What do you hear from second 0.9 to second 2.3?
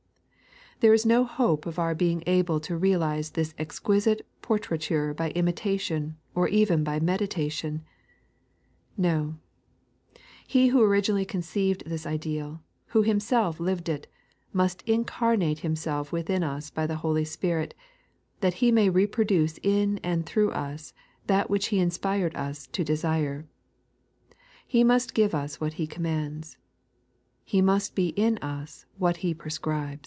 is no hope of our being